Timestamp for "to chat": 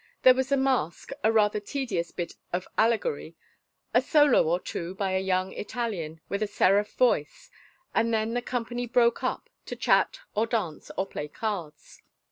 9.67-10.21